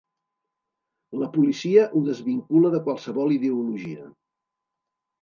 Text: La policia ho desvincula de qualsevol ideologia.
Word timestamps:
La 1.25 1.29
policia 1.35 1.85
ho 1.93 2.03
desvincula 2.09 2.75
de 2.79 2.83
qualsevol 2.91 3.39
ideologia. 3.39 4.13